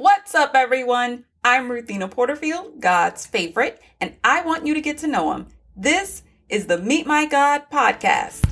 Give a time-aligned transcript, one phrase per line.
[0.00, 1.24] What's up, everyone?
[1.42, 5.48] I'm Ruthina Porterfield, God's favorite, and I want you to get to know Him.
[5.74, 8.44] This is the Meet My God podcast.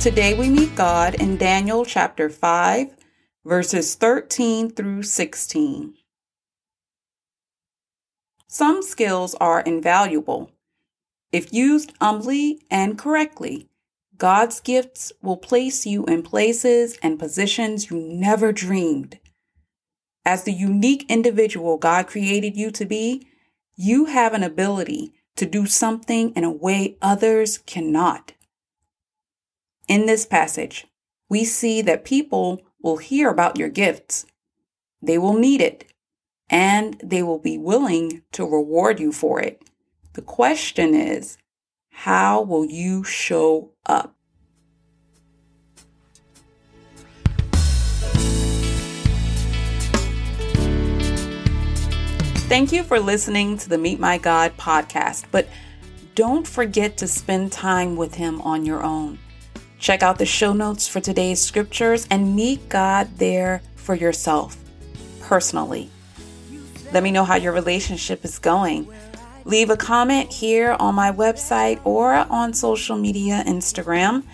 [0.00, 2.94] Today we meet God in Daniel chapter 5,
[3.44, 5.94] verses 13 through 16.
[8.52, 10.50] Some skills are invaluable.
[11.32, 13.70] If used humbly and correctly,
[14.18, 19.18] God's gifts will place you in places and positions you never dreamed.
[20.26, 23.26] As the unique individual God created you to be,
[23.74, 28.34] you have an ability to do something in a way others cannot.
[29.88, 30.86] In this passage,
[31.30, 34.26] we see that people will hear about your gifts.
[35.00, 35.91] They will need it
[36.52, 39.62] and they will be willing to reward you for it.
[40.12, 41.38] The question is,
[41.90, 44.14] how will you show up?
[52.48, 55.48] Thank you for listening to the Meet My God podcast, but
[56.14, 59.18] don't forget to spend time with Him on your own.
[59.78, 64.58] Check out the show notes for today's scriptures and meet God there for yourself,
[65.22, 65.90] personally.
[66.92, 68.86] Let me know how your relationship is going.
[69.44, 74.24] Leave a comment here on my website or on social media, Instagram.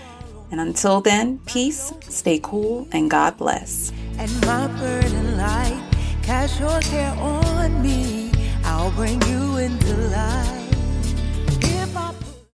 [0.51, 3.93] And until then, peace, stay cool, and God bless.
[4.19, 5.83] And my burden light,
[6.23, 8.33] cast your care on me.
[8.65, 10.68] I'll bring you into life.